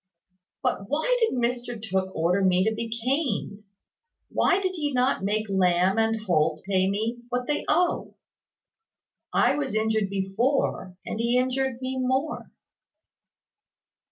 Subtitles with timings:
[0.63, 3.63] "But why did Mr Tooke order me to be caned?
[4.29, 8.15] Why did he not make Lamb and Holt pay me what they owe?
[9.31, 12.49] I was injured before: and he injured me more."